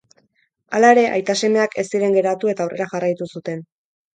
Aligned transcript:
Hala 0.77 0.89
ere, 0.95 1.03
aita-semeak 1.17 1.77
ez 1.83 1.87
ziren 1.91 2.17
geratu 2.17 2.53
eta 2.55 2.67
aurrera 2.67 2.89
jarraitu 2.95 3.29
zuten. 3.37 3.63